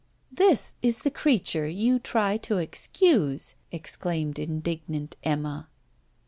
[0.31, 5.67] 'This is the creature you try to excuse!' exclaimed indignant Emma.